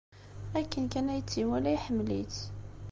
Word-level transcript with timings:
Akken 0.59 0.85
kan 0.93 1.11
ay 1.13 1.21
tt-iwala, 1.23 1.69
iḥemmel-itt. 1.75 2.39